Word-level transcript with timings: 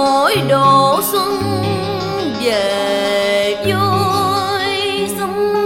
mỗi 0.00 0.36
độ 0.48 1.00
xuân 1.02 1.42
về 2.40 3.56
vui 3.64 5.08
sông 5.18 5.56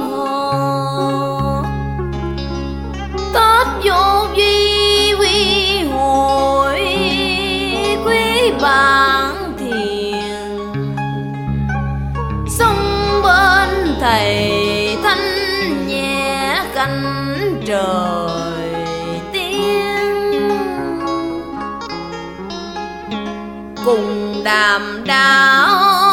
hồ 0.00 1.62
tết 3.34 3.66
vô 3.84 4.26
duy 4.36 5.14
quy 5.20 5.82
hội 5.82 6.80
quý 8.04 8.52
bạn 8.62 9.54
thiền. 9.58 10.58
Sông 12.58 13.22
bên 13.22 13.96
thầy 14.00 14.96
thanh 15.02 15.86
nhẹ 15.88 16.62
cánh 16.74 17.62
trời. 17.66 18.49
vùng 23.90 24.44
đàm 24.44 25.04
đáo 25.06 26.09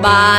by 0.00 0.37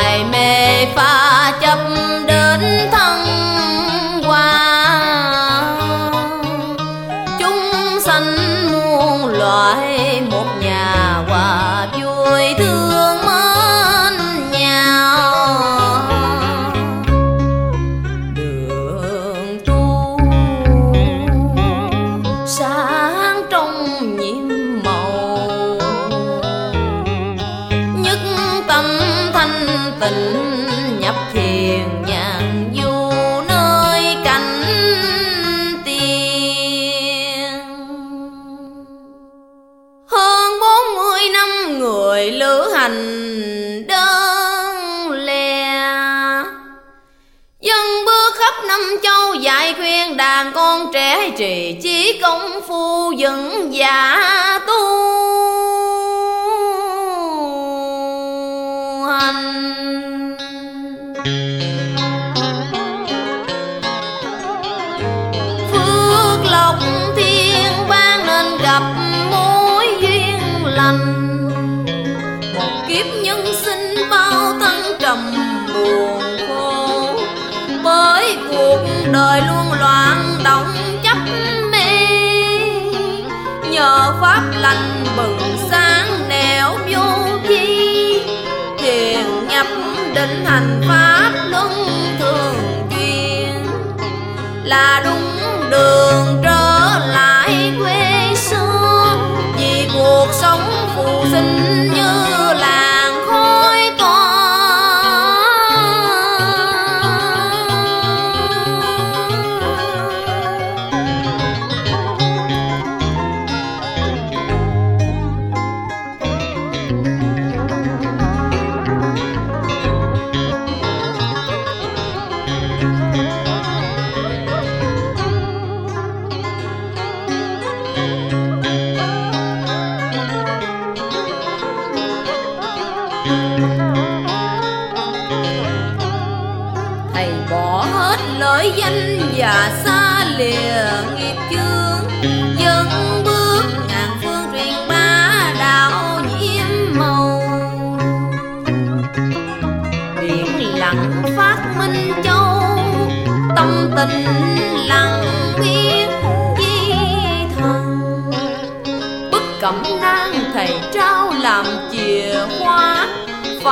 đàn 50.20 50.52
con 50.54 50.92
trẻ 50.94 51.32
trì 51.38 51.76
chí 51.82 52.20
công 52.22 52.62
phu 52.68 53.14
vững 53.18 53.74
giả 53.74 54.20
tu. 54.68 55.09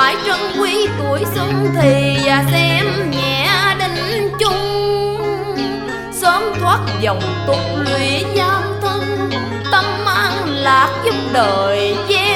phải 0.08 0.16
trân 0.26 0.62
quý 0.62 0.88
tuổi 1.00 1.24
xuân 1.36 1.68
thì 1.82 2.18
và 2.26 2.44
xem 2.52 3.12
nhẹ 3.12 3.76
đinh 3.80 4.30
chung. 4.40 5.22
Sớm 6.12 6.44
thoát 6.62 6.80
dòng 7.02 7.22
tục 7.48 7.60
lụy 7.78 8.26
gian 8.36 8.62
thân, 8.82 9.30
tâm 9.72 9.86
an 10.06 10.48
lạc 10.48 11.02
giúp 11.06 11.16
đời 11.34 11.96
gian 12.08 12.27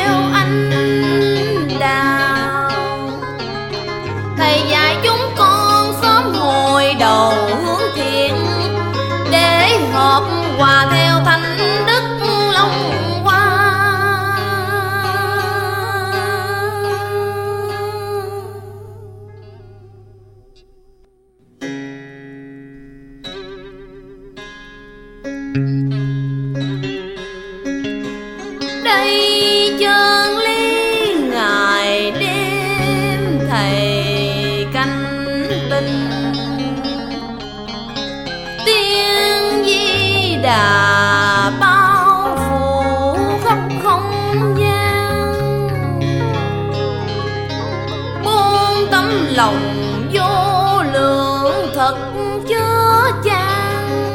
đây 28.96 29.78
chân 29.80 30.38
lý 30.38 31.14
ngày 31.14 32.12
đêm 32.20 33.40
thầy 33.50 34.68
canh 34.74 35.14
bình 35.70 36.12
tiên 38.66 39.64
di 39.66 40.36
đà 40.44 41.52
bao 41.60 42.38
phù 42.50 42.84
không 43.44 43.70
không 43.84 44.56
gian. 44.60 45.34
Buông 48.26 48.88
tấm 48.92 49.10
lòng 49.36 49.60
vô 50.14 50.84
lượng 50.94 51.72
thật 51.74 51.96
chớ 52.50 53.12
chan 53.26 54.12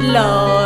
lời 0.00 0.63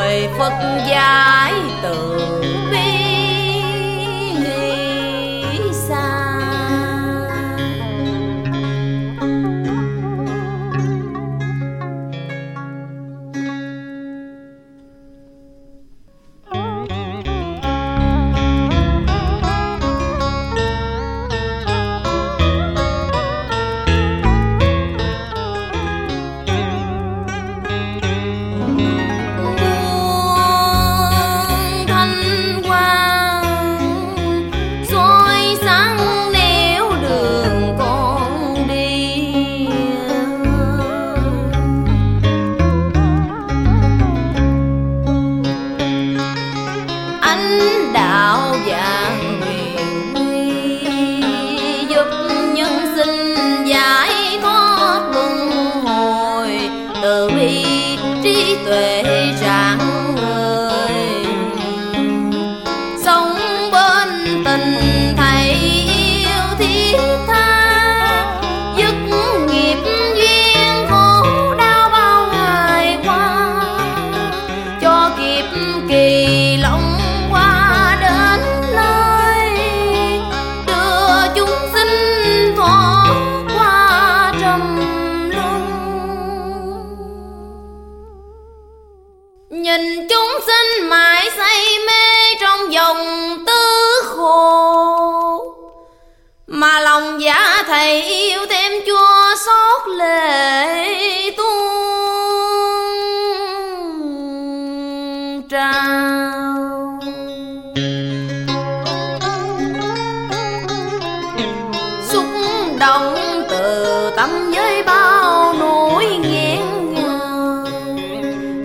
tâm 114.19 114.51
với 114.55 114.83
bao 114.83 115.55
nỗi 115.59 116.07
nghẹn 116.07 116.95
ngào. 116.95 117.67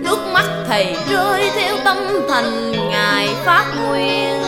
Nước 0.02 0.18
mắt 0.32 0.44
thầy 0.68 0.96
rơi 1.10 1.50
theo 1.54 1.76
tâm 1.84 1.96
thành 2.28 2.72
ngài 2.90 3.28
phát 3.44 3.64
nguyện. 3.88 4.42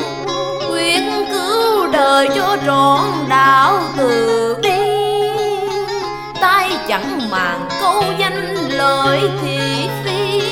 Quyết 0.71 1.01
cứu 1.33 1.87
đời 1.93 2.29
cho 2.35 2.57
trọn 2.67 3.29
đạo 3.29 3.79
từ 3.97 4.57
bi. 4.63 4.71
Tay 6.41 6.71
chẳng 6.89 7.31
màng 7.31 7.69
câu 7.81 8.03
danh 8.19 8.55
lời 8.71 9.21
thị 9.43 9.59
phi. 10.05 10.43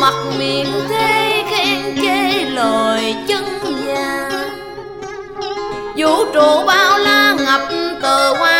Mặt 0.00 0.14
miệng 0.38 0.72
thế 0.88 1.44
khen 1.50 1.96
chê 2.02 2.44
lời 2.44 3.14
chân 3.28 3.44
gian 3.86 4.30
vũ 5.96 6.24
trụ 6.34 6.64
bao 6.66 6.98
la 6.98 7.36
ngập 7.38 7.60
từ 8.02 8.34
hoa. 8.38 8.59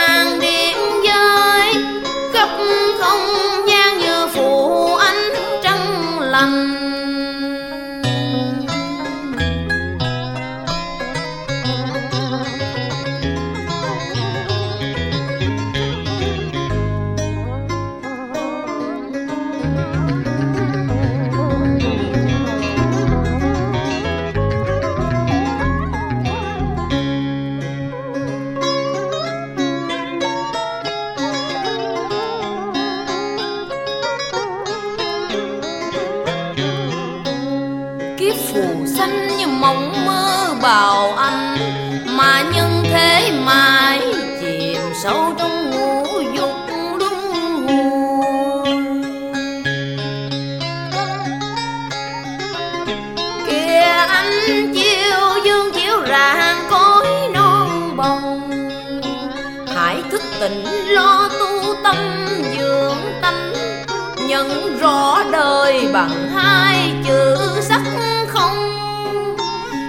Bằng 65.92 66.30
hai 66.34 66.92
chữ 67.06 67.36
sắc 67.60 67.80
không. 68.28 68.56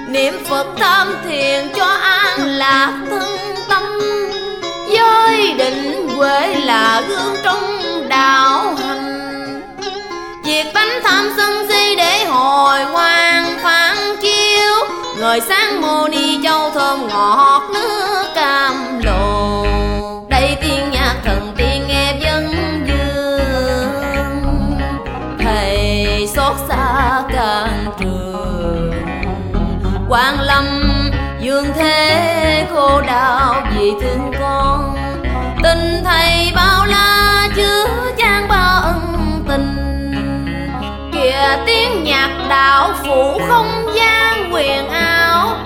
Niệm 0.07 0.33
phật 0.45 0.67
tham 0.77 1.15
thiền 1.23 1.67
cho 1.75 1.85
an 2.01 2.45
lạc 2.45 2.91
thân 3.09 3.55
tâm. 3.69 3.83
Giới 4.89 5.53
định 5.57 6.09
huệ 6.15 6.55
là 6.55 7.01
gương 7.09 7.35
trong 7.43 7.63
đạo 8.09 8.75
hành. 8.75 9.61
Diệt 10.45 10.65
bánh 10.73 10.99
tham 11.03 11.33
sân 11.37 11.67
si 11.69 11.95
để 11.95 12.25
hồi 12.25 12.79
ngoan 12.91 13.57
phán 13.63 13.97
chiếu. 14.21 14.73
Ngời 15.19 15.41
sáng 15.47 15.81
mô 15.81 16.07
ni 16.07 16.39
châu 16.43 16.69
thơm 16.69 17.07
ngọt 17.07 17.69
nước. 17.73 18.20
Đạo 42.61 42.93
phủ 43.03 43.39
không 43.49 43.85
gian 43.95 44.53
quyền 44.53 44.89
áo 44.89 45.57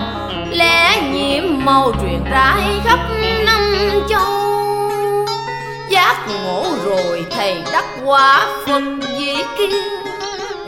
lẽ 0.50 1.02
nhiễm 1.12 1.42
màu 1.64 1.92
truyền 2.00 2.24
rải 2.30 2.80
khắp 2.84 2.98
năm 3.46 3.74
châu. 4.08 4.26
Giác 5.88 6.16
ngộ 6.28 6.64
rồi 6.84 7.26
thầy 7.30 7.62
đắc 7.72 7.84
quả 8.04 8.46
phật 8.66 8.82
dĩ 9.18 9.34
kiên 9.58 9.82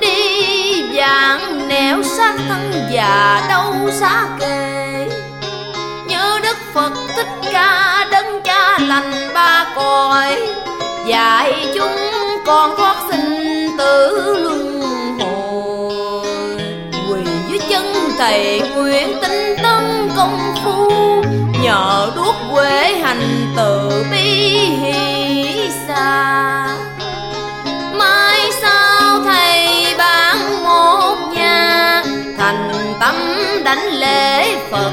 đi 0.01 0.83
dạng 0.97 1.69
nẻo 1.69 2.03
sát 2.03 2.35
thân 2.49 2.89
già 2.93 3.47
đâu 3.49 3.75
xa 3.91 4.27
kề. 4.41 5.09
Nhớ 6.07 6.41
đức 6.43 6.57
phật 6.75 6.93
thích 7.17 7.51
ca 7.53 8.07
đấng 8.11 8.43
cha 8.43 8.79
lành 8.79 9.13
ba 9.35 9.67
cõi, 9.77 10.49
dạy 11.07 11.67
chúng 11.75 11.97
con 12.47 12.77
có 12.79 12.88
thầy 18.19 18.61
nguyện 18.75 19.19
tinh 19.23 19.57
tấn 19.63 20.09
công 20.17 20.55
phu, 20.65 20.91
nhờ 21.63 22.11
đuốc 22.17 22.35
quế 22.53 22.95
hành 23.03 23.53
từ 23.57 24.05
bi 24.11 24.21
hỷ 24.81 25.71
xa. 25.89 26.77
Mai 27.95 28.39
sau 28.63 29.21
thầy 29.25 29.67
bạn 29.99 30.65
một 30.65 31.17
nhà, 31.35 32.03
thành 32.39 32.95
tâm 33.01 33.15
đánh 33.65 33.87
lễ 33.93 34.57
phật 34.71 34.93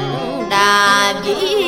đà 0.50 1.14
vĩ 1.24 1.65